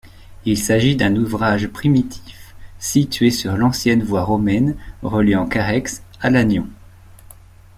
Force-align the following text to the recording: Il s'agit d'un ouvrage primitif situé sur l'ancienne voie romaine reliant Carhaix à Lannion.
Il 0.45 0.57
s'agit 0.57 0.95
d'un 0.95 1.15
ouvrage 1.15 1.67
primitif 1.67 2.55
situé 2.79 3.29
sur 3.29 3.55
l'ancienne 3.55 4.01
voie 4.01 4.23
romaine 4.23 4.75
reliant 5.03 5.47
Carhaix 5.47 5.83
à 6.19 6.31
Lannion. 6.31 6.67